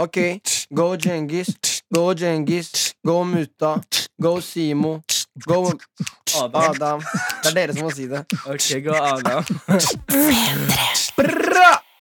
[0.00, 0.16] Ok,
[0.70, 1.48] go Djengis,
[1.94, 3.80] go Djengis, go Mutta,
[4.22, 5.02] go Simo,
[5.46, 5.72] go
[6.42, 6.62] Adam.
[6.70, 7.00] Adam.
[7.42, 8.22] Det er dere som må si det.
[8.46, 9.44] Ok, gå Adam.
[10.06, 10.87] Bra!